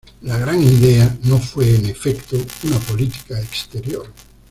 [0.23, 4.07] La Gran Idea no fue en efecto una política exterior.